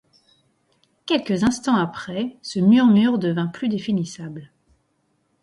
[1.05, 4.51] Quelques instants après, ce murmure devint plus définissable.